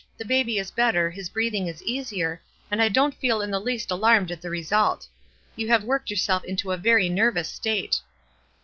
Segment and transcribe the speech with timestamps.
[0.17, 3.91] The baby is better, his breathing is easier, and I don't feel in the least
[3.91, 5.07] alarmed at the result.
[5.55, 7.97] You have worked yourself into a very nervous state."